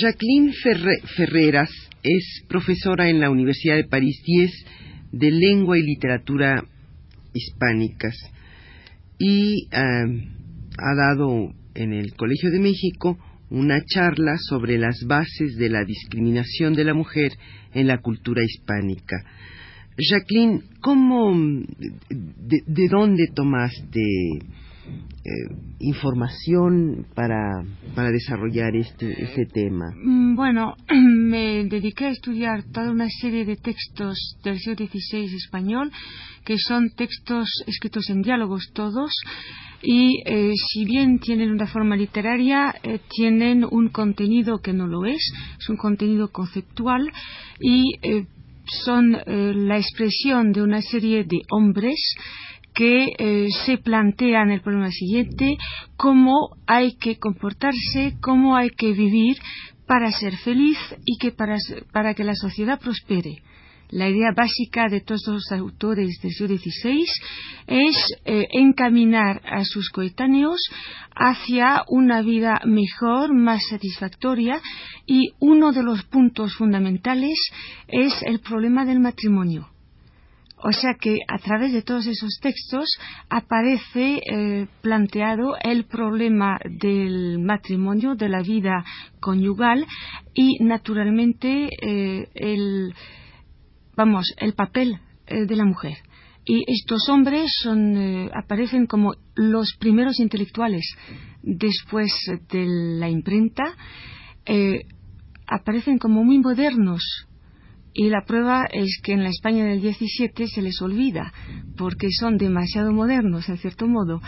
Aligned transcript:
Jacqueline 0.00 0.52
Ferreras 1.16 1.70
es 2.02 2.44
profesora 2.48 3.10
en 3.10 3.20
la 3.20 3.28
Universidad 3.28 3.76
de 3.76 3.84
París 3.84 4.22
10 4.24 4.50
de 5.12 5.30
Lengua 5.30 5.78
y 5.78 5.82
Literatura 5.82 6.64
Hispánicas 7.34 8.14
y 9.18 9.66
eh, 9.70 9.78
ha 10.78 10.94
dado 10.94 11.52
en 11.74 11.92
el 11.92 12.14
Colegio 12.14 12.50
de 12.50 12.60
México 12.60 13.18
una 13.50 13.82
charla 13.84 14.36
sobre 14.38 14.78
las 14.78 15.04
bases 15.06 15.56
de 15.56 15.68
la 15.68 15.84
discriminación 15.84 16.72
de 16.72 16.84
la 16.84 16.94
mujer 16.94 17.32
en 17.74 17.86
la 17.86 17.98
cultura 17.98 18.42
hispánica. 18.42 19.16
Jacqueline, 19.98 20.62
¿cómo, 20.80 21.34
de 22.08 22.88
dónde 22.88 23.26
tomaste 23.34 24.00
eh, 25.24 25.30
información 25.80 27.06
para, 27.14 27.62
para 27.94 28.10
desarrollar 28.10 28.74
este, 28.74 29.22
este 29.22 29.44
tema? 29.46 29.86
Mm, 30.02 30.34
bueno, 30.34 30.74
me 30.90 31.64
dediqué 31.64 32.06
a 32.06 32.10
estudiar 32.10 32.64
toda 32.72 32.90
una 32.90 33.08
serie 33.20 33.44
de 33.44 33.56
textos 33.56 34.38
del 34.42 34.58
siglo 34.58 34.86
XVI 34.86 35.34
español, 35.36 35.90
que 36.44 36.56
son 36.58 36.90
textos 36.96 37.48
escritos 37.66 38.08
en 38.08 38.22
diálogos 38.22 38.70
todos, 38.72 39.12
y 39.82 40.22
eh, 40.26 40.52
si 40.72 40.84
bien 40.84 41.18
tienen 41.18 41.50
una 41.50 41.66
forma 41.66 41.96
literaria, 41.96 42.74
eh, 42.82 43.00
tienen 43.10 43.64
un 43.70 43.88
contenido 43.88 44.58
que 44.58 44.72
no 44.72 44.86
lo 44.86 45.04
es, 45.06 45.32
es 45.58 45.68
un 45.68 45.76
contenido 45.76 46.28
conceptual 46.28 47.10
y 47.60 47.94
son 48.84 49.10
la 49.12 49.78
expresión 49.78 50.52
de 50.52 50.62
una 50.62 50.80
serie 50.80 51.24
de 51.24 51.40
hombres 51.50 51.98
que 52.80 53.12
eh, 53.18 53.48
se 53.66 53.76
plantean 53.76 54.50
el 54.50 54.62
problema 54.62 54.90
siguiente, 54.90 55.58
cómo 55.98 56.56
hay 56.66 56.96
que 56.96 57.18
comportarse, 57.18 58.16
cómo 58.22 58.56
hay 58.56 58.70
que 58.70 58.94
vivir 58.94 59.36
para 59.86 60.10
ser 60.10 60.34
feliz 60.38 60.78
y 61.04 61.18
que 61.18 61.30
para, 61.30 62.14
que 62.14 62.24
la 62.24 62.34
sociedad 62.34 62.80
prospere. 62.80 63.42
La 63.90 64.08
idea 64.08 64.30
básica 64.34 64.88
de 64.88 65.02
todos 65.02 65.26
los 65.26 65.52
autores 65.52 66.22
del 66.22 66.32
siglo 66.32 66.56
XVI 66.56 67.04
es 67.66 67.96
eh, 68.24 68.46
encaminar 68.52 69.42
a 69.44 69.62
sus 69.64 69.90
coetáneos 69.90 70.58
hacia 71.14 71.82
una 71.86 72.22
vida 72.22 72.62
mejor, 72.64 73.34
más 73.34 73.60
satisfactoria 73.68 74.58
y 75.04 75.34
uno 75.38 75.72
de 75.72 75.82
los 75.82 76.04
puntos 76.04 76.54
fundamentales 76.54 77.38
es 77.88 78.14
el 78.22 78.40
problema 78.40 78.86
del 78.86 79.00
matrimonio. 79.00 79.68
O 80.62 80.72
sea 80.72 80.94
que 81.00 81.18
a 81.26 81.38
través 81.38 81.72
de 81.72 81.82
todos 81.82 82.06
esos 82.06 82.38
textos 82.40 82.86
aparece 83.30 84.20
eh, 84.30 84.66
planteado 84.82 85.56
el 85.62 85.84
problema 85.86 86.58
del 86.64 87.38
matrimonio, 87.38 88.14
de 88.14 88.28
la 88.28 88.42
vida 88.42 88.84
conyugal 89.20 89.86
y 90.34 90.62
naturalmente 90.62 91.70
eh, 91.80 92.28
el, 92.34 92.94
vamos, 93.96 94.26
el 94.36 94.52
papel 94.52 94.98
eh, 95.26 95.46
de 95.46 95.56
la 95.56 95.64
mujer. 95.64 95.96
Y 96.44 96.64
estos 96.66 97.08
hombres 97.08 97.50
aparecen 98.34 98.86
como 98.86 99.14
los 99.34 99.76
primeros 99.78 100.18
intelectuales 100.20 100.84
después 101.42 102.10
de 102.50 102.64
la 102.98 103.10
imprenta, 103.10 103.76
aparecen 105.46 105.98
como 105.98 106.24
muy 106.24 106.38
modernos 106.38 107.02
y 107.92 108.08
la 108.08 108.22
prueba 108.24 108.66
es 108.70 109.00
que 109.02 109.12
en 109.12 109.24
la 109.24 109.30
España 109.30 109.64
del 109.64 109.80
17 109.80 110.46
se 110.46 110.62
les 110.62 110.80
olvida, 110.80 111.32
porque 111.76 112.08
son 112.10 112.36
demasiado 112.36 112.92
modernos, 112.92 113.48
en 113.48 113.58
cierto 113.58 113.86
modo. 113.86 114.20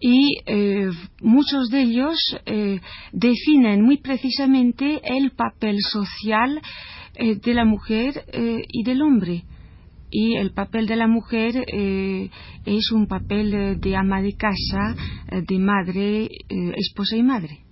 Y 0.00 0.38
eh, 0.46 0.90
muchos 1.22 1.68
de 1.70 1.82
ellos 1.82 2.18
eh, 2.44 2.80
definen 3.12 3.82
muy 3.82 3.98
precisamente 3.98 5.00
el 5.04 5.30
papel 5.30 5.76
social 5.80 6.60
eh, 7.14 7.36
de 7.36 7.54
la 7.54 7.64
mujer 7.64 8.24
y 8.68 8.82
del 8.82 9.02
hombre. 9.02 9.44
Y 10.10 10.36
el 10.36 10.52
papel 10.52 10.86
de 10.86 10.96
la 10.96 11.08
mujer 11.08 11.64
es 11.66 12.92
un 12.92 13.06
papel 13.06 13.80
de 13.80 13.96
ama 13.96 14.22
de 14.22 14.34
casa, 14.34 14.94
de 15.30 15.58
madre, 15.58 16.28
esposa 16.48 17.16
y 17.16 17.22
madre. 17.24 17.65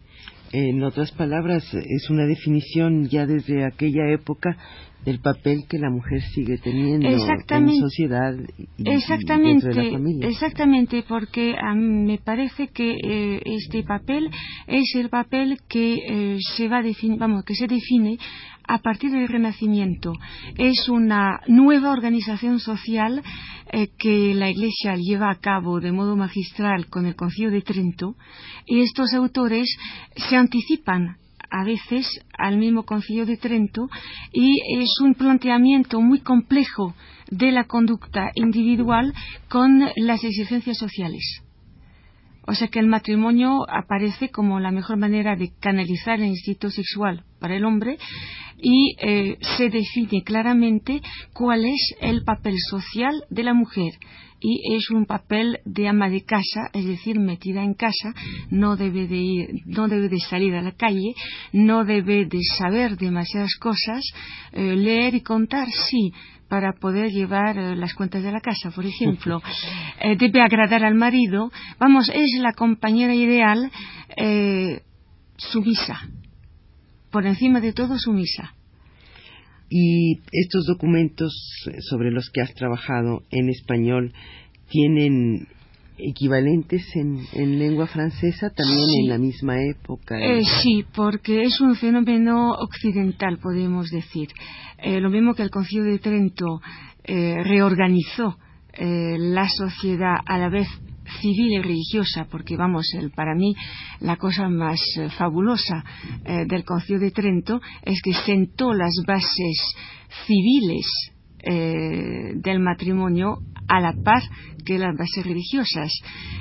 En 0.57 0.85
otras 0.85 1.11
palabras, 1.11 1.65
es 1.75 2.11
una 2.11 2.27
definición 2.27 3.09
ya 3.09 3.27
desde 3.27 3.65
aquella 3.65 4.09
época 4.13 4.57
del 5.05 5.19
papel 5.19 5.65
que 5.69 5.79
la 5.79 5.91
mujer 5.91 6.21
sigue 6.33 6.59
teniendo 6.59 7.09
en 7.09 7.81
sociedad 7.81 8.33
y, 8.79 8.89
exactamente, 8.89 9.67
dentro 9.67 9.83
de 9.83 9.91
la 9.91 9.99
familia. 9.99 10.29
Exactamente, 10.29 11.05
porque 11.09 11.57
me 11.75 12.19
parece 12.19 12.69
que 12.69 12.97
eh, 13.03 13.43
este 13.45 13.83
papel 13.83 14.31
es 14.69 14.95
el 14.95 15.09
papel 15.09 15.59
que 15.69 15.97
eh, 16.09 16.39
se 16.57 16.69
va 16.69 16.83
vamos, 17.19 17.45
que 17.45 17.55
se 17.57 17.67
define 17.67 18.17
a 18.67 18.79
partir 18.79 19.11
del 19.11 19.29
Renacimiento. 19.29 20.13
Es 20.57 20.89
una 20.89 21.41
nueva 21.47 21.93
organización 21.93 22.61
social 22.61 23.23
eh, 23.73 23.89
que 23.99 24.35
la 24.35 24.51
Iglesia 24.51 24.97
lleva 24.97 25.31
a 25.31 25.41
cabo 25.41 25.81
de 25.81 25.93
modo 25.93 26.17
magistral 26.17 26.87
con 26.87 27.07
el 27.07 27.17
Concilio 27.17 27.51
de 27.51 27.63
Trento 27.63 28.15
y 28.67 28.81
estos 28.81 29.13
autores 29.15 29.69
se 30.17 30.37
anticipan 30.37 31.17
a 31.51 31.65
veces 31.65 32.07
al 32.37 32.57
mismo 32.57 32.85
Concilio 32.85 33.27
de 33.27 33.37
Trento 33.37 33.89
y 34.33 34.59
es 34.81 35.01
un 35.01 35.15
planteamiento 35.15 36.01
muy 36.01 36.21
complejo 36.21 36.95
de 37.31 37.53
la 37.53 37.65
conducta 37.65 38.31
individual 38.35 39.15
con 39.49 39.81
las 39.97 40.25
exigencias 40.25 40.79
sociales. 40.79 41.44
O 42.47 42.55
sea 42.55 42.69
que 42.69 42.78
el 42.78 42.87
matrimonio 42.87 43.65
aparece 43.69 44.31
como 44.31 44.60
la 44.60 44.71
mejor 44.71 44.99
manera 44.99 45.37
de 45.37 45.53
canalizar 45.60 46.21
el 46.21 46.27
instinto 46.27 46.71
sexual 46.71 47.25
para 47.41 47.56
el 47.56 47.65
hombre 47.65 47.99
y 48.59 48.97
eh, 49.00 49.38
se 49.56 49.71
define 49.71 50.22
claramente 50.22 51.00
cuál 51.32 51.65
es 51.65 51.94
el 52.00 52.22
papel 52.25 52.56
social 52.71 53.25
de 53.31 53.43
la 53.44 53.55
mujer. 53.55 53.93
Y 54.41 54.75
es 54.75 54.91
un 54.91 55.06
papel 55.06 55.60
de 55.65 55.88
ama 55.88 56.10
de 56.10 56.22
casa, 56.22 56.69
es 56.75 56.84
decir, 56.84 57.19
metida 57.19 57.62
en 57.62 57.72
casa, 57.72 58.12
no 58.50 58.76
debe 58.76 59.06
de 59.06 59.16
ir, 59.16 59.49
no 59.65 59.88
debe 59.88 60.11
de 60.11 60.19
salir 60.19 60.55
a 60.55 60.61
la 60.61 60.72
calle, 60.72 61.15
no 61.53 61.84
debe 61.84 62.26
de 62.26 62.41
saber 62.59 62.99
demasiadas 62.99 63.56
cosas, 63.59 64.05
eh, 64.53 64.76
leer 64.76 65.15
y 65.15 65.22
contar 65.22 65.69
sí, 65.71 66.12
para 66.55 66.73
poder 66.73 67.11
llevar 67.11 67.59
eh, 67.59 67.75
las 67.75 67.95
cuentas 67.95 68.23
de 68.23 68.31
la 68.31 68.41
casa, 68.41 68.71
por 68.71 68.87
ejemplo. 68.87 69.43
Eh, 70.01 70.15
debe 70.17 70.41
agradar 70.41 70.85
al 70.85 70.95
marido. 70.95 71.51
Vamos, 71.81 72.09
es 72.15 72.39
la 72.41 72.53
compañera 72.53 73.13
ideal 73.13 73.73
sumisa. 75.37 75.99
Por 77.11 77.27
encima 77.27 77.61
de 77.61 77.73
todo, 77.73 77.99
sumisa. 77.99 78.55
Y 79.69 80.21
estos 80.31 80.67
documentos 80.67 81.33
sobre 81.91 82.12
los 82.12 82.31
que 82.33 82.43
has 82.43 82.55
trabajado 82.55 83.23
en 83.33 83.49
español 83.49 84.12
tienen 84.69 85.49
equivalentes 85.99 86.85
en, 86.96 87.58
lengua 87.58 87.87
francesa 87.87 88.50
también 88.50 88.88
en 89.02 89.08
la 89.08 89.19
misma 89.19 89.56
época. 89.62 90.19
Eh, 90.19 90.43
sí, 90.62 90.85
porque 90.94 91.43
es 91.43 91.61
un 91.61 91.76
fenómeno 91.76 92.52
occidental, 92.52 93.38
podemos 93.38 93.91
decir. 93.91 94.29
Eh, 94.79 95.00
lo 95.00 95.11
mismo 95.11 95.35
que 95.35 95.43
el 95.43 95.50
Concilio 95.50 95.85
de 95.85 95.99
Trento 95.99 96.61
eh, 97.05 97.43
reorganizó 97.43 98.38
la 98.76 99.49
sociedad 99.49 100.17
a 100.26 100.37
la 100.37 100.49
vez 100.49 100.67
civil 101.20 101.52
y 101.52 101.61
religiosa, 101.61 102.26
porque 102.29 102.56
vamos, 102.56 102.90
para 103.14 103.37
mí 103.37 103.55
la 104.00 104.17
cosa 104.17 104.49
más 104.49 104.81
fabulosa 105.17 105.85
del 106.25 106.64
Concilio 106.64 106.99
de 107.00 107.12
Trento 107.12 107.61
es 107.85 108.02
que 108.02 108.12
sentó 108.26 108.75
las 108.75 108.90
bases 109.06 109.76
civiles 110.26 111.13
del 111.44 112.61
matrimonio 112.61 113.38
a 113.69 113.81
la 113.81 113.93
par 113.93 114.23
que 114.64 114.79
las 114.79 114.96
bases 114.96 115.25
religiosas. 115.25 115.93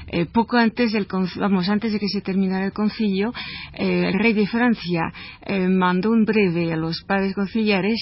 Eh, 0.08 0.26
poco 0.26 0.58
antes 0.58 0.94
del 0.94 1.08
vamos, 1.38 1.70
antes 1.70 1.92
de 1.92 2.00
que 2.00 2.08
se 2.08 2.22
terminara 2.22 2.66
el 2.66 2.72
concilio, 2.72 3.34
eh, 3.74 4.10
el 4.14 4.20
rey 4.20 4.34
de 4.34 4.48
Francia 4.48 5.12
eh, 5.42 5.68
mandó 5.68 6.12
un 6.12 6.24
breve 6.26 6.72
a 6.72 6.78
los 6.78 7.04
padres 7.04 7.34
conciliares 7.34 8.00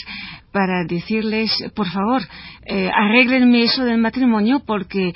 para 0.51 0.83
decirles, 0.83 1.49
por 1.75 1.87
favor, 1.87 2.21
arréglenme 2.67 3.63
eso 3.63 3.85
del 3.85 3.99
matrimonio 3.99 4.61
porque 4.67 5.13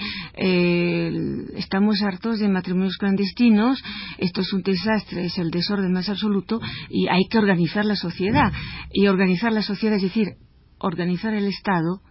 estamos 1.57 2.01
hartos 2.01 2.39
de 2.39 2.47
matrimonios 2.47 2.95
clandestinos, 2.95 3.83
esto 4.17 4.39
es 4.39 4.53
un 4.53 4.61
desastre, 4.61 5.25
es 5.25 5.37
el 5.37 5.51
desorden 5.51 5.91
más 5.91 6.07
absoluto 6.07 6.61
y 6.89 7.09
hay 7.09 7.25
que 7.29 7.37
organizar 7.37 7.83
la 7.83 7.97
sociedad. 7.97 8.49
Y 8.93 9.07
organizar 9.07 9.51
la 9.51 9.61
sociedad, 9.61 9.97
es 9.97 10.03
decir, 10.03 10.37
organizar 10.79 11.33
el 11.33 11.47
Estado, 11.47 12.01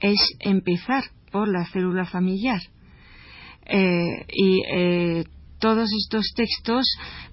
es 0.00 0.18
empezar 0.40 1.04
por 1.30 1.48
la 1.48 1.66
célula 1.66 2.04
familiar. 2.04 2.60
Eh, 3.66 4.26
y 4.28 4.62
eh, 4.72 5.24
todos 5.58 5.88
estos 6.04 6.32
textos, 6.36 6.86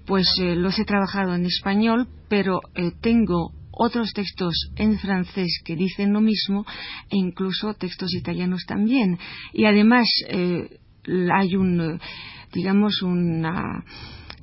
pues 0.06 0.26
eh, 0.40 0.56
los 0.56 0.78
he 0.78 0.84
trabajado 0.84 1.34
en 1.34 1.44
español, 1.44 2.08
pero 2.28 2.60
tengo 3.00 3.52
otros 3.70 4.12
textos 4.12 4.54
en 4.76 4.98
francés 4.98 5.60
que 5.64 5.76
dicen 5.76 6.12
lo 6.12 6.20
mismo 6.20 6.64
e 7.10 7.16
incluso 7.16 7.74
textos 7.74 8.14
italianos 8.14 8.64
también. 8.66 9.18
Y 9.52 9.66
además 9.66 10.06
hay 10.28 11.56
un, 11.56 12.00
digamos, 12.52 13.02
una 13.02 13.84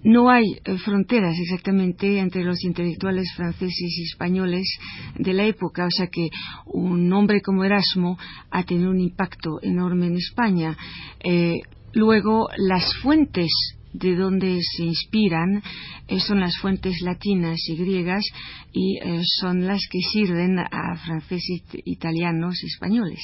no 0.04 0.30
hay 0.30 0.46
eh, 0.64 0.78
fronteras 0.78 1.36
exactamente 1.38 2.20
entre 2.20 2.44
los 2.44 2.64
intelectuales 2.64 3.32
franceses 3.36 3.98
y 3.98 4.04
españoles 4.04 4.68
de 5.16 5.34
la 5.34 5.46
época, 5.46 5.86
o 5.86 5.92
sea 5.92 6.08
que 6.08 6.30
un 6.66 7.12
hombre 7.12 7.42
como 7.42 7.64
Erasmo 7.64 8.18
ha 8.50 8.64
tenido 8.64 8.92
un 8.92 9.00
impacto 9.00 9.60
enorme 9.62 10.08
en 10.08 10.18
España. 10.18 10.78
Eh, 11.24 11.60
luego, 11.94 12.48
las 12.58 12.96
fuentes 13.02 13.50
de 13.92 14.16
donde 14.16 14.60
se 14.62 14.84
inspiran 14.84 15.64
eh, 16.08 16.20
son 16.20 16.40
las 16.40 16.56
fuentes 16.58 17.02
latinas 17.02 17.58
y 17.68 17.76
griegas 17.76 18.24
y 18.72 19.00
son 19.42 19.66
las 19.66 19.82
que 19.92 20.00
sirven 20.00 20.60
a 20.60 20.96
franceses, 21.06 21.64
italianos 21.86 22.64
españoles. 22.64 23.20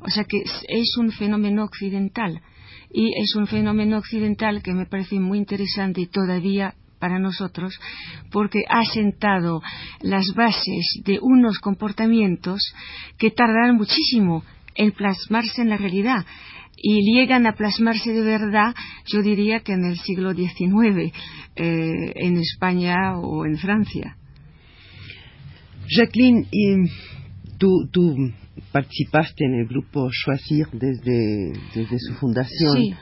O 0.00 0.08
sea 0.08 0.24
que 0.24 0.42
es 0.42 0.96
un 0.98 1.10
fenómeno 1.10 1.64
occidental 1.64 2.42
y 2.92 3.12
es 3.20 3.34
un 3.36 3.46
fenómeno 3.46 3.98
occidental 3.98 4.62
que 4.62 4.72
me 4.72 4.86
parece 4.86 5.18
muy 5.20 5.38
interesante 5.38 6.06
todavía 6.06 6.74
para 6.98 7.18
nosotros 7.18 7.78
porque 8.30 8.64
ha 8.68 8.84
sentado 8.84 9.62
las 10.00 10.24
bases 10.34 11.00
de 11.04 11.18
unos 11.20 11.58
comportamientos 11.58 12.60
que 13.18 13.30
tardarán 13.30 13.76
muchísimo 13.76 14.42
en 14.74 14.92
plasmarse 14.92 15.62
en 15.62 15.70
la 15.70 15.76
realidad 15.76 16.24
y 16.76 17.14
llegan 17.14 17.46
a 17.46 17.52
plasmarse 17.52 18.12
de 18.12 18.22
verdad, 18.22 18.74
yo 19.06 19.22
diría 19.22 19.60
que 19.60 19.72
en 19.72 19.84
el 19.86 19.98
siglo 19.98 20.34
XIX, 20.34 21.12
eh, 21.56 22.12
en 22.14 22.36
España 22.36 23.18
o 23.18 23.46
en 23.46 23.56
Francia. 23.56 24.16
Jacqueline, 25.88 26.46
tú, 27.58 27.88
tú 27.90 28.32
participaste 28.72 29.44
en 29.44 29.54
el 29.54 29.66
grupo 29.66 30.08
Choisir 30.10 30.66
desde, 30.72 31.52
desde 31.74 31.98
su 31.98 32.14
fundación. 32.14 32.76
Sí. 32.76 32.94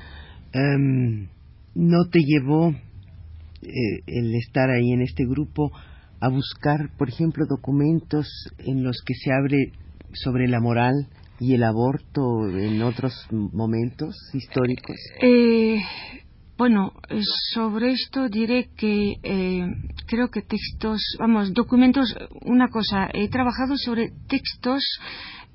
Em, 0.53 1.29
¿No 1.75 2.05
te 2.11 2.21
llevó 2.21 2.71
eh, 2.71 4.01
el 4.07 4.35
estar 4.37 4.71
ahí 4.71 4.93
en 4.93 5.03
este 5.03 5.25
grupo 5.27 5.73
a 6.21 6.29
buscar, 6.29 6.91
por 6.97 7.09
ejemplo, 7.09 7.45
documentos 7.49 8.27
en 8.59 8.85
los 8.85 9.03
que 9.05 9.15
se 9.15 9.33
abre 9.33 9.73
sobre 10.13 10.49
la 10.49 10.61
moral 10.61 11.09
y 11.41 11.55
el 11.55 11.65
aborto 11.65 12.49
en 12.49 12.81
otros 12.83 13.13
momentos 13.31 14.15
históricos? 14.33 14.97
Eh, 15.21 15.83
bueno, 16.57 16.93
sobre 17.53 17.93
esto 17.93 18.29
diré 18.29 18.69
que 18.77 19.15
eh, 19.23 19.67
creo 20.07 20.29
que 20.29 20.43
textos, 20.43 21.01
vamos, 21.19 21.53
documentos, 21.53 22.15
una 22.43 22.69
cosa, 22.69 23.09
he 23.13 23.29
trabajado 23.29 23.77
sobre 23.77 24.13
textos 24.29 24.83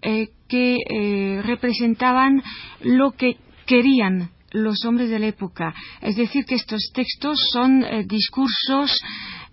eh, 0.02 0.30
que 0.48 0.78
eh, 0.90 1.42
representaban 1.44 2.42
lo 2.82 3.12
que 3.12 3.38
querían 3.66 4.32
los 4.52 4.84
hombres 4.86 5.10
de 5.10 5.20
la 5.20 5.28
época. 5.28 5.76
Es 6.02 6.16
decir, 6.16 6.46
que 6.46 6.56
estos 6.56 6.92
textos 6.94 7.38
son 7.52 7.84
eh, 7.84 8.04
discursos 8.08 8.98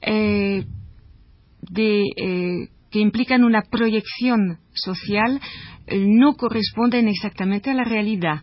que 0.01 0.65
implican 2.93 3.45
una 3.45 3.63
proyección 3.63 4.59
social, 4.73 5.41
no 5.91 6.35
corresponden 6.35 7.09
exactamente 7.09 7.71
a 7.71 7.75
la 7.75 7.85
realidad. 7.85 8.43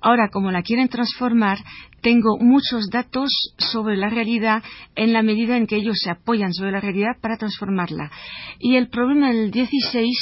Ahora, 0.00 0.28
como 0.30 0.50
la 0.50 0.62
quieren 0.62 0.88
transformar, 0.88 1.58
tengo 2.00 2.38
muchos 2.38 2.88
datos 2.90 3.28
sobre 3.58 3.96
la 3.96 4.08
realidad 4.08 4.62
en 4.94 5.12
la 5.12 5.22
medida 5.22 5.56
en 5.56 5.66
que 5.66 5.76
ellos 5.76 5.96
se 6.02 6.10
apoyan 6.10 6.52
sobre 6.52 6.72
la 6.72 6.80
realidad 6.80 7.16
para 7.20 7.36
transformarla. 7.36 8.10
Y 8.60 8.76
el 8.76 8.88
problema 8.88 9.28
del 9.32 9.50
16 9.50 10.16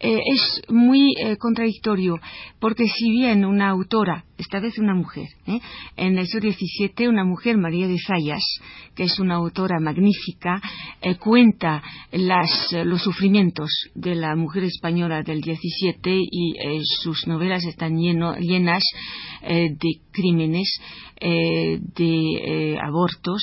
eh, 0.00 0.20
es 0.32 0.62
muy 0.68 1.14
eh, 1.18 1.36
contradictorio, 1.36 2.18
porque 2.60 2.86
si 2.86 3.10
bien 3.10 3.44
una 3.44 3.68
autora, 3.68 4.24
esta 4.38 4.60
vez 4.60 4.78
una 4.78 4.94
mujer, 4.94 5.26
¿eh? 5.46 5.60
en 5.96 6.16
el 6.16 6.26
siglo 6.26 6.50
XVII 6.50 7.08
una 7.08 7.24
mujer, 7.24 7.58
María 7.58 7.88
de 7.88 7.98
Zayas, 7.98 8.44
que 8.94 9.04
es 9.04 9.18
una 9.18 9.34
autora 9.34 9.80
magnífica, 9.80 10.60
cuenta 11.20 11.82
los 12.12 13.02
sufrimientos 13.02 13.68
de 13.94 14.14
la 14.14 14.34
mujer 14.36 14.64
española 14.64 15.22
del 15.22 15.42
XVII 15.42 16.20
y 16.30 16.54
sus 17.02 17.26
novelas 17.26 17.64
están 17.64 17.96
llenas 17.96 18.82
de 19.42 20.00
crímenes 20.12 20.68
eh, 21.20 21.80
de 21.96 22.74
eh, 22.74 22.78
abortos, 22.80 23.42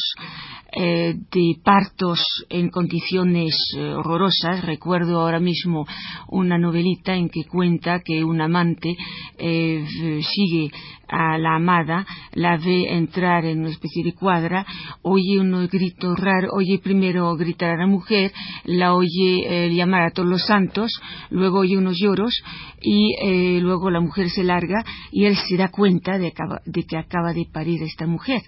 eh, 0.71 1.13
de 1.29 1.55
partos 1.61 2.23
en 2.49 2.69
condiciones 2.69 3.53
horrorosas. 3.97 4.63
Recuerdo 4.63 5.19
ahora 5.19 5.41
mismo 5.41 5.85
una 6.29 6.57
novelita 6.57 7.15
en 7.15 7.27
que 7.27 7.43
cuenta 7.43 7.99
que 7.99 8.23
un 8.23 8.39
amante 8.39 8.95
sigue 9.37 10.71
a 11.07 11.37
la 11.37 11.57
amada, 11.57 12.05
la 12.33 12.57
ve 12.57 12.93
entrar 12.93 13.45
en 13.45 13.59
una 13.59 13.69
especie 13.69 14.03
de 14.03 14.13
cuadra, 14.13 14.65
oye 15.01 15.39
unos 15.39 15.69
gritos 15.69 16.17
raros, 16.17 16.51
oye 16.53 16.79
primero 16.79 17.35
gritar 17.35 17.71
a 17.71 17.77
la 17.77 17.87
mujer, 17.87 18.31
la 18.63 18.95
oye 18.95 19.69
llamar 19.69 20.03
a 20.03 20.11
todos 20.11 20.27
los 20.29 20.45
santos, 20.45 20.91
luego 21.29 21.59
oye 21.59 21.77
unos 21.77 21.97
lloros 21.99 22.33
y 22.81 23.59
luego 23.59 23.91
la 23.91 23.99
mujer 23.99 24.29
se 24.29 24.43
larga 24.43 24.83
y 25.11 25.25
él 25.25 25.35
se 25.35 25.57
da 25.57 25.64
cuenta 25.69 26.17
de, 26.17 26.33
de 26.65 26.83
que 26.83 26.97
acaba 26.97 27.33
de 27.33 27.45
parir 27.51 27.83
esta 27.83 28.05
mujer. 28.05 28.41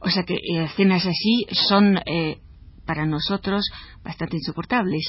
O 0.00 0.10
sea 0.10 0.24
que 0.24 0.34
eh, 0.34 0.64
escenas 0.64 1.06
así 1.06 1.46
son 1.68 1.98
eh, 2.06 2.38
para 2.86 3.06
nosotros 3.06 3.64
bastante 4.04 4.36
insoportables. 4.36 5.04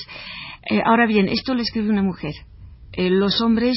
Eh, 0.70 0.82
ahora 0.86 1.08
bien, 1.08 1.28
esto 1.28 1.54
lo 1.56 1.62
escribe 1.62 1.90
una 1.90 2.04
mujer. 2.04 2.34
los 2.96 3.42
hombres 3.42 3.76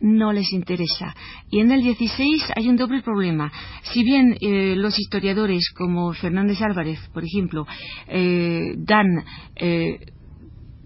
no 0.00 0.32
les 0.32 0.52
interesa. 0.52 1.14
Y 1.50 1.60
en 1.60 1.72
el 1.72 1.82
16 1.82 2.52
hay 2.54 2.68
un 2.68 2.76
doble 2.76 3.02
problema. 3.02 3.50
Si 3.82 4.04
bien 4.04 4.36
los 4.80 4.98
historiadores 4.98 5.70
como 5.74 6.12
Fernández 6.12 6.60
Álvarez, 6.60 7.00
por 7.12 7.24
ejemplo, 7.24 7.66
dan 8.06 9.24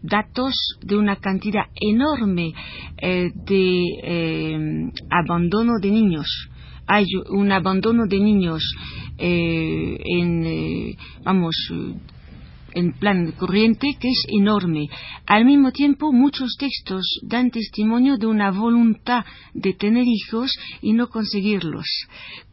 datos 0.02 0.54
de 0.82 0.96
una 0.96 1.16
cantidad 1.16 1.64
enorme 1.80 2.52
de 2.96 4.92
abandono 5.10 5.78
de 5.80 5.90
niños 5.90 6.26
hay 6.86 7.06
un 7.30 7.52
abandono 7.52 8.06
de 8.06 8.18
niños 8.18 8.62
eh, 9.18 9.96
en, 10.04 10.44
eh, 10.44 10.96
vamos, 11.24 11.54
en 12.74 12.92
plan 12.92 13.32
corriente 13.32 13.96
que 14.00 14.08
es 14.08 14.24
enorme. 14.28 14.88
Al 15.26 15.44
mismo 15.44 15.72
tiempo, 15.72 16.12
muchos 16.12 16.56
textos 16.58 17.20
dan 17.22 17.50
testimonio 17.50 18.16
de 18.16 18.26
una 18.26 18.50
voluntad 18.50 19.24
de 19.54 19.74
tener 19.74 20.04
hijos 20.06 20.50
y 20.80 20.92
no 20.92 21.08
conseguirlos. 21.08 21.86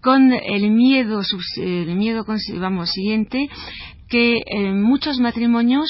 Con 0.02 0.32
el 0.32 0.72
miedo, 0.72 1.22
el 1.58 1.96
miedo 1.96 2.26
vamos, 2.60 2.92
siguiente, 2.92 3.50
que 4.10 4.42
eh, 4.46 4.72
muchos 4.74 5.20
matrimonios 5.20 5.88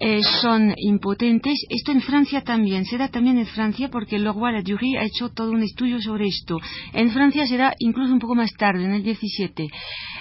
eh, 0.00 0.22
son 0.42 0.74
impotentes. 0.76 1.64
Esto 1.68 1.92
en 1.92 2.02
Francia 2.02 2.42
también, 2.42 2.84
se 2.84 2.98
da 2.98 3.08
también 3.08 3.38
en 3.38 3.46
Francia 3.46 3.88
porque 3.90 4.18
Leroy 4.18 4.52
Ladurie 4.52 4.98
ha 4.98 5.04
hecho 5.04 5.28
todo 5.30 5.52
un 5.52 5.62
estudio 5.62 6.00
sobre 6.00 6.26
esto. 6.26 6.58
En 6.92 7.10
Francia 7.10 7.46
se 7.46 7.56
da 7.56 7.74
incluso 7.78 8.12
un 8.12 8.18
poco 8.18 8.34
más 8.34 8.52
tarde, 8.54 8.84
en 8.84 8.92
el 8.92 9.02
17. 9.02 9.68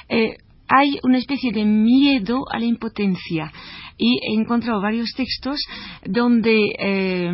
Eh, 0.09 0.37
hay 0.67 0.99
una 1.03 1.17
especie 1.17 1.51
de 1.51 1.65
miedo 1.65 2.43
a 2.51 2.59
la 2.59 2.65
impotencia. 2.65 3.51
Y 3.99 4.19
he 4.23 4.39
encontrado 4.39 4.81
varios 4.81 5.11
textos 5.15 5.59
donde 6.05 6.71
eh, 6.79 7.31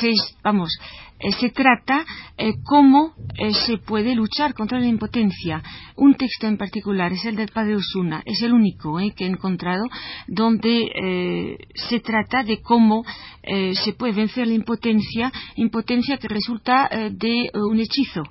se, 0.00 0.12
vamos, 0.42 0.70
eh, 1.18 1.32
se 1.32 1.48
trata 1.48 2.04
eh, 2.36 2.56
cómo 2.62 3.14
eh, 3.38 3.54
se 3.54 3.78
puede 3.78 4.14
luchar 4.14 4.52
contra 4.52 4.78
la 4.78 4.86
impotencia. 4.86 5.62
Un 5.96 6.14
texto 6.14 6.46
en 6.46 6.58
particular 6.58 7.10
es 7.12 7.24
el 7.24 7.36
del 7.36 7.48
padre 7.48 7.76
Osuna, 7.76 8.22
es 8.26 8.42
el 8.42 8.52
único 8.52 8.98
que 9.16 9.24
he 9.24 9.28
encontrado 9.28 9.84
donde 10.26 11.56
se 11.74 12.00
trata 12.00 12.42
de 12.42 12.60
cómo 12.60 13.04
se 13.42 13.92
puede 13.94 14.12
vencer 14.12 14.46
la 14.46 14.54
impotencia, 14.54 15.32
impotencia 15.56 16.18
que 16.18 16.28
resulta 16.28 16.88
de 17.10 17.50
un 17.54 17.80
hechizo. 17.80 18.22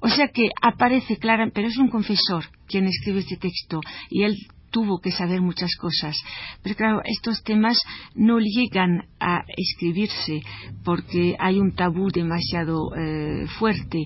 O 0.00 0.08
sea 0.08 0.28
que 0.28 0.48
aparece 0.60 1.16
clara, 1.16 1.50
pero 1.52 1.68
es 1.68 1.78
un 1.78 1.88
confesor 1.88 2.44
quien 2.68 2.86
escribe 2.86 3.20
este 3.20 3.36
texto 3.36 3.80
y 4.10 4.22
él 4.22 4.36
tuvo 4.74 4.98
que 4.98 5.12
saber 5.12 5.40
muchas 5.40 5.70
cosas. 5.76 6.16
Pero 6.62 6.74
claro, 6.74 7.00
estos 7.04 7.44
temas 7.44 7.78
no 8.16 8.40
llegan 8.40 9.04
a 9.20 9.44
escribirse 9.56 10.42
porque 10.84 11.36
hay 11.38 11.60
un 11.60 11.76
tabú 11.76 12.10
demasiado 12.10 12.90
eh, 12.96 13.46
fuerte. 13.56 14.04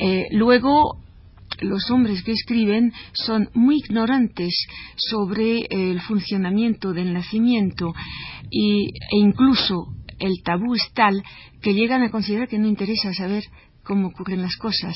Eh, 0.00 0.24
luego, 0.30 0.96
los 1.60 1.90
hombres 1.90 2.22
que 2.22 2.32
escriben 2.32 2.92
son 3.12 3.50
muy 3.52 3.76
ignorantes 3.84 4.54
sobre 4.96 5.66
el 5.68 6.00
funcionamiento 6.00 6.94
del 6.94 7.12
nacimiento 7.12 7.92
y, 8.50 8.86
e 8.86 9.18
incluso 9.18 9.88
el 10.18 10.42
tabú 10.42 10.74
es 10.74 10.90
tal 10.94 11.22
que 11.60 11.74
llegan 11.74 12.02
a 12.02 12.10
considerar 12.10 12.48
que 12.48 12.58
no 12.58 12.66
interesa 12.66 13.12
saber 13.12 13.44
cómo 13.88 14.08
ocurren 14.08 14.42
las 14.42 14.56
cosas. 14.56 14.94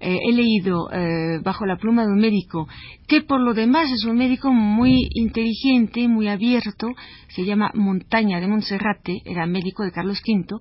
Eh, 0.00 0.18
he 0.26 0.32
leído 0.32 0.90
eh, 0.90 1.40
bajo 1.44 1.66
la 1.66 1.76
pluma 1.76 2.06
de 2.06 2.12
un 2.12 2.20
médico 2.20 2.66
que 3.06 3.20
por 3.20 3.38
lo 3.38 3.52
demás 3.52 3.90
es 3.92 4.04
un 4.06 4.16
médico 4.16 4.50
muy 4.50 5.08
inteligente, 5.12 6.08
muy 6.08 6.26
abierto, 6.26 6.88
se 7.28 7.44
llama 7.44 7.70
Montaña 7.74 8.40
de 8.40 8.46
Monserrate, 8.46 9.20
era 9.26 9.44
médico 9.46 9.84
de 9.84 9.92
Carlos 9.92 10.22
V, 10.26 10.58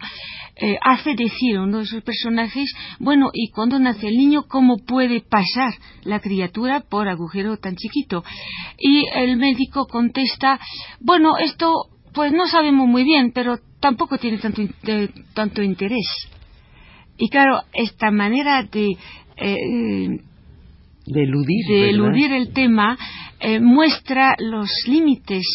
eh, 0.58 0.78
hace 0.82 1.16
decir 1.16 1.56
a 1.56 1.64
uno 1.64 1.78
de 1.78 1.86
sus 1.86 2.04
personajes, 2.04 2.70
bueno, 3.00 3.30
¿y 3.34 3.50
cuando 3.52 3.80
nace 3.80 4.10
el 4.10 4.18
niño 4.18 4.44
cómo 4.50 4.78
puede 4.86 5.22
pasar 5.22 5.74
la 6.04 6.20
criatura 6.20 6.82
por 6.82 7.08
agujero 7.08 7.56
tan 7.58 7.78
chiquito? 7.78 8.26
Y 8.78 9.06
el 9.16 9.38
médico 9.38 9.88
contesta, 9.88 10.60
bueno, 11.00 11.38
esto 11.38 11.72
pues 12.14 12.34
no 12.34 12.46
sabemos 12.48 12.90
muy 12.90 13.04
bien, 13.04 13.32
pero 13.32 13.58
tampoco 13.80 14.18
tiene 14.18 14.40
tanto, 14.40 14.64
tanto 15.34 15.62
interés. 15.62 16.06
Y 17.22 17.28
claro, 17.28 17.64
esta 17.74 18.12
manera 18.12 18.64
de, 18.64 18.92
eh, 19.36 20.22
de 21.06 21.90
eludir, 21.90 22.32
el 22.32 22.54
tema 22.54 22.98
eh, 23.42 23.60
muestra 23.60 24.36
los 24.40 24.70
límites 24.88 25.46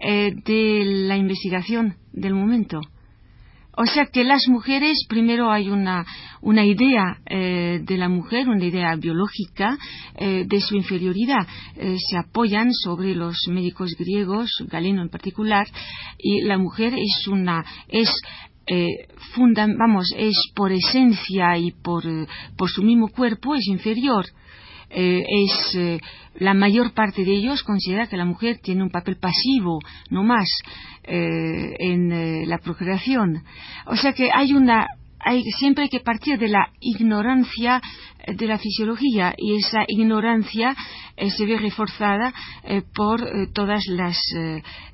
eh, 0.00 0.32
de 0.46 0.84
la 1.06 1.18
investigación 1.18 1.96
del 2.14 2.32
momento. 2.32 2.80
O 3.76 3.84
sea 3.84 4.06
que 4.06 4.24
las 4.24 4.48
mujeres, 4.48 5.04
primero 5.06 5.50
hay 5.50 5.68
una, 5.68 6.04
una 6.40 6.64
idea 6.64 7.18
de 7.24 7.96
la 7.96 8.10
mujer, 8.10 8.46
una 8.50 8.66
idea 8.66 8.94
biológica 8.96 9.78
de 10.18 10.60
su 10.60 10.76
inferioridad. 10.76 11.46
se 11.74 12.18
apoyan 12.18 12.70
sobre 12.74 13.14
los 13.14 13.34
médicos 13.48 13.94
griegos, 13.98 14.50
Galeno 14.68 15.00
en 15.00 15.08
particular, 15.08 15.66
y 16.18 16.42
la 16.42 16.58
mujer 16.58 16.92
es 16.92 17.26
una, 17.28 17.64
es 17.88 18.14
eh, 18.66 19.06
vamos, 19.78 20.14
es 20.16 20.34
por 20.54 20.72
esencia 20.72 21.56
y 21.58 21.72
por, 21.72 22.06
eh, 22.06 22.26
por 22.56 22.70
su 22.70 22.82
mismo 22.82 23.08
cuerpo, 23.08 23.54
es 23.54 23.66
inferior. 23.66 24.26
Eh, 24.90 25.24
es 25.26 25.74
eh, 25.74 26.00
la 26.34 26.54
mayor 26.54 26.92
parte 26.92 27.24
de 27.24 27.32
ellos 27.32 27.62
considera 27.62 28.06
que 28.06 28.16
la 28.16 28.26
mujer 28.26 28.58
tiene 28.62 28.82
un 28.82 28.90
papel 28.90 29.16
pasivo, 29.16 29.78
no 30.10 30.22
más, 30.22 30.48
en 31.04 32.48
la 32.48 32.58
procreación. 32.58 33.42
O 33.86 33.96
sea 33.96 34.12
que 34.12 34.30
hay 34.32 34.52
una 34.52 34.86
siempre 35.58 35.84
hay 35.84 35.90
que 35.90 36.00
partir 36.00 36.38
de 36.38 36.48
la 36.48 36.70
ignorancia 36.80 37.80
eh, 38.26 38.34
de 38.34 38.46
la 38.46 38.58
fisiología 38.58 39.34
y 39.36 39.56
esa 39.56 39.84
ignorancia 39.88 40.74
eh, 41.16 41.30
se 41.30 41.46
ve 41.46 41.58
reforzada 41.58 42.32
eh, 42.64 42.82
por 42.94 43.20
todas 43.52 43.86
las 43.86 44.16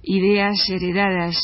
ideas 0.02 0.56
heredadas 0.68 1.36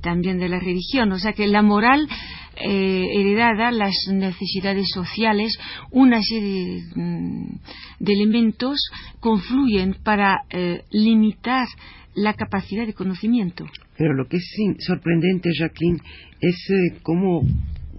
también 0.00 0.38
de 0.38 0.48
la 0.48 0.58
religión. 0.58 1.12
O 1.12 1.18
sea 1.18 1.32
que 1.32 1.46
la 1.46 1.62
moral 1.62 2.08
heredada, 2.56 3.70
las 3.70 3.94
necesidades 4.12 4.88
sociales, 4.92 5.56
una 5.90 6.20
serie 6.22 6.82
mm, 6.94 7.56
de, 8.00 8.12
elementos 8.12 8.78
confluyen 9.20 9.96
para 10.02 10.42
limitar 10.90 11.68
la 12.14 12.34
capacidad 12.34 12.84
de 12.86 12.94
conocimiento. 12.94 13.64
Pero 13.96 14.14
lo 14.14 14.26
que 14.26 14.38
es 14.38 14.56
sorprendente, 14.80 15.50
Jacqueline, 15.56 16.00
es 16.40 16.68
cómo 17.02 17.42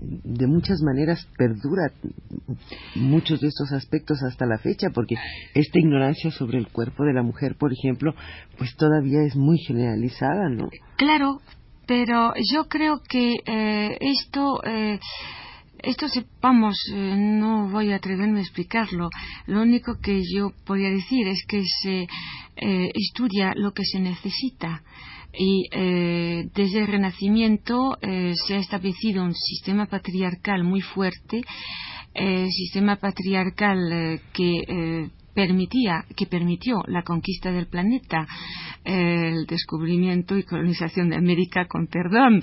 de 0.01 0.47
muchas 0.47 0.81
maneras 0.81 1.27
perdura 1.37 1.91
muchos 2.95 3.41
de 3.41 3.47
estos 3.47 3.71
aspectos 3.71 4.21
hasta 4.23 4.45
la 4.45 4.57
fecha, 4.57 4.89
porque 4.93 5.15
esta 5.53 5.79
ignorancia 5.79 6.31
sobre 6.31 6.57
el 6.57 6.67
cuerpo 6.67 7.03
de 7.03 7.13
la 7.13 7.23
mujer, 7.23 7.55
por 7.55 7.73
ejemplo, 7.73 8.13
pues 8.57 8.75
todavía 8.75 9.21
es 9.23 9.35
muy 9.35 9.57
generalizada, 9.59 10.49
¿no? 10.49 10.69
Claro, 10.97 11.41
pero 11.85 12.33
yo 12.53 12.65
creo 12.65 13.01
que 13.07 13.35
eh, 13.45 13.97
esto. 13.99 14.61
Eh, 14.63 14.99
esto 15.81 16.07
vamos, 16.41 16.75
eh, 16.93 17.15
no 17.15 17.69
voy 17.69 17.93
a 17.93 17.95
atreverme 17.95 18.39
a 18.39 18.41
explicarlo. 18.41 19.09
Lo 19.47 19.61
único 19.61 19.97
que 20.01 20.21
yo 20.29 20.51
podría 20.65 20.89
decir 20.89 21.25
es 21.29 21.45
que 21.47 21.63
se 21.81 22.05
estudia 22.57 23.53
lo 23.55 23.71
que 23.71 23.85
se 23.85 24.01
necesita 24.01 24.83
y 25.33 25.67
eh, 25.71 26.49
desde 26.53 26.79
el 26.81 26.87
Renacimiento 26.87 27.97
eh, 28.01 28.33
se 28.47 28.55
ha 28.55 28.59
establecido 28.59 29.23
un 29.23 29.33
sistema 29.33 29.85
patriarcal 29.85 30.63
muy 30.63 30.81
fuerte, 30.81 31.43
eh, 32.15 32.47
sistema 32.49 32.95
patriarcal 32.95 34.19
que 34.33 35.09
permitía, 35.33 36.03
que 36.15 36.25
permitió 36.25 36.83
la 36.87 37.03
conquista 37.03 37.51
del 37.51 37.67
planeta, 37.67 38.27
el 38.83 39.45
descubrimiento 39.45 40.37
y 40.37 40.43
colonización 40.43 41.09
de 41.09 41.17
América, 41.17 41.65
con 41.65 41.87
perdón, 41.87 42.41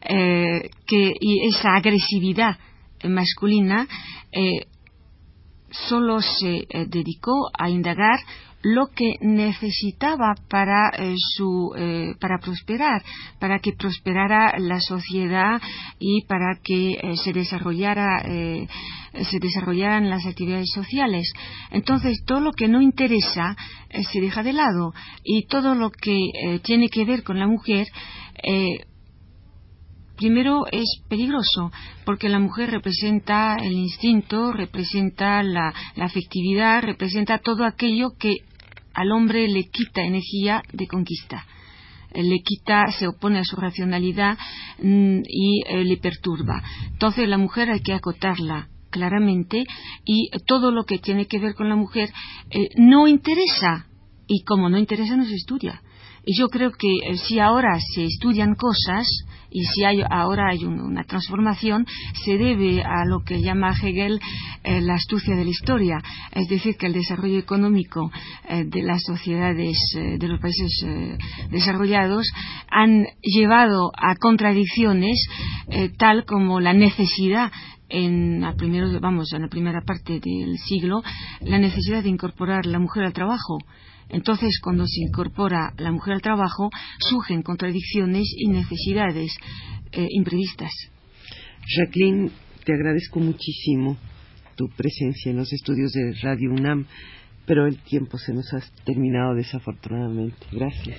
que, 0.00 1.12
y 1.20 1.46
esa 1.48 1.76
agresividad 1.76 2.58
masculina 3.04 3.86
solo 5.88 6.20
se 6.20 6.66
dedicó 6.88 7.50
a 7.58 7.68
indagar 7.68 8.18
lo 8.64 8.86
que 8.86 9.16
necesitaba 9.20 10.34
para 10.48 10.88
eh, 10.96 11.14
su 11.36 11.72
eh, 11.76 12.14
para 12.18 12.38
prosperar 12.38 13.02
para 13.38 13.58
que 13.58 13.72
prosperara 13.72 14.58
la 14.58 14.80
sociedad 14.80 15.60
y 15.98 16.22
para 16.22 16.58
que 16.62 16.92
eh, 16.92 17.16
se 17.22 17.32
desarrollara 17.32 18.22
se 18.24 19.38
desarrollaran 19.38 20.10
las 20.10 20.26
actividades 20.26 20.70
sociales. 20.74 21.32
Entonces 21.70 22.24
todo 22.26 22.40
lo 22.40 22.50
que 22.50 22.66
no 22.66 22.82
interesa 22.82 23.56
se 24.10 24.20
deja 24.20 24.42
de 24.42 24.52
lado 24.52 24.92
y 25.22 25.46
todo 25.46 25.76
lo 25.76 25.90
que 25.90 26.60
tiene 26.64 26.88
que 26.88 27.04
ver 27.04 27.22
con 27.22 27.38
la 27.38 27.46
mujer 27.46 27.86
Primero 30.16 30.64
es 30.70 31.00
peligroso 31.08 31.72
porque 32.04 32.28
la 32.28 32.38
mujer 32.38 32.70
representa 32.70 33.56
el 33.56 33.72
instinto, 33.72 34.52
representa 34.52 35.42
la, 35.42 35.74
afectividad, 35.96 36.82
representa 36.82 37.38
todo 37.38 37.64
aquello 37.64 38.10
que 38.18 38.36
al 38.94 39.10
hombre 39.10 39.48
le 39.48 39.64
quita 39.64 40.02
energía 40.02 40.62
de 40.72 40.86
conquista 40.86 41.46
le 42.16 42.42
quita, 42.44 42.86
se 42.96 43.08
opone 43.08 43.40
a 43.40 43.44
su 43.44 43.56
racionalidad 43.56 44.38
mm, 44.80 45.22
y 45.26 45.62
eh, 45.66 45.84
le 45.84 45.96
perturba. 45.96 46.62
Entonces 46.92 47.28
la 47.28 47.38
mujer 47.38 47.72
hay 47.72 47.80
que 47.80 47.92
acotarla 47.92 48.68
claramente 48.94 49.64
y 50.04 50.30
todo 50.46 50.70
lo 50.70 50.84
que 50.84 51.00
tiene 51.00 51.26
que 51.26 51.40
ver 51.40 51.54
con 51.54 51.68
la 51.68 51.74
mujer 51.74 52.10
eh, 52.50 52.68
no 52.76 53.08
interesa 53.08 53.88
y 54.28 54.44
como 54.44 54.68
no 54.68 54.78
interesa 54.78 55.16
no 55.16 55.24
se 55.24 55.34
estudia. 55.34 55.82
Y 56.24 56.38
yo 56.38 56.48
creo 56.48 56.70
que 56.70 56.88
eh, 57.02 57.16
si 57.16 57.40
ahora 57.40 57.76
se 57.94 58.04
estudian 58.04 58.54
cosas 58.54 59.06
y 59.54 59.64
si 59.66 59.84
hay, 59.84 60.02
ahora 60.10 60.48
hay 60.50 60.64
una 60.64 61.04
transformación, 61.04 61.86
se 62.24 62.36
debe 62.36 62.82
a 62.82 63.04
lo 63.06 63.20
que 63.24 63.40
llama 63.40 63.70
Hegel 63.70 64.20
eh, 64.64 64.80
la 64.80 64.94
astucia 64.94 65.36
de 65.36 65.44
la 65.44 65.50
historia, 65.50 66.02
es 66.32 66.48
decir, 66.48 66.76
que 66.76 66.86
el 66.86 66.92
desarrollo 66.92 67.38
económico 67.38 68.10
eh, 68.48 68.64
de 68.64 68.82
las 68.82 69.02
sociedades 69.04 69.78
de 69.94 70.28
los 70.28 70.40
países 70.40 70.84
desarrollados 71.50 72.26
han 72.68 73.06
llevado 73.22 73.92
a 73.96 74.16
contradicciones 74.16 75.24
tal 75.98 76.24
como 76.24 76.58
la 76.60 76.72
necesidad 76.72 77.52
en 77.88 78.40
la, 78.40 78.54
vamos, 79.00 79.32
en 79.32 79.42
la 79.42 79.48
primera 79.48 79.82
parte 79.82 80.20
del 80.20 80.58
siglo 80.58 81.02
la 81.40 81.58
necesidad 81.58 82.02
de 82.02 82.08
incorporar 82.08 82.66
la 82.66 82.78
mujer 82.78 83.04
al 83.04 83.12
trabajo 83.12 83.58
entonces, 84.08 84.60
cuando 84.62 84.86
se 84.86 85.02
incorpora 85.02 85.72
la 85.78 85.90
mujer 85.92 86.14
al 86.14 86.22
trabajo, 86.22 86.70
surgen 86.98 87.42
contradicciones 87.42 88.26
y 88.36 88.48
necesidades 88.48 89.36
eh, 89.92 90.06
imprevistas. 90.10 90.72
Jacqueline, 91.66 92.30
te 92.64 92.74
agradezco 92.74 93.20
muchísimo 93.20 93.96
tu 94.56 94.68
presencia 94.68 95.30
en 95.30 95.36
los 95.38 95.52
estudios 95.52 95.92
de 95.92 96.14
Radio 96.22 96.50
UNAM, 96.52 96.86
pero 97.46 97.66
el 97.66 97.78
tiempo 97.78 98.18
se 98.18 98.32
nos 98.32 98.52
ha 98.54 98.60
terminado 98.84 99.34
desafortunadamente. 99.34 100.46
Gracias. 100.52 100.98